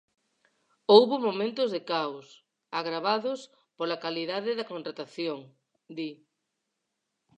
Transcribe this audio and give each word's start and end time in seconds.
"Houbo 0.93 1.15
momentos 1.27 1.69
de 1.75 1.81
caos" 1.91 2.27
agravados 2.79 3.39
pola 3.77 4.01
calidade 4.05 4.51
da 4.59 4.69
contratación, 4.71 5.39
di. 5.97 6.09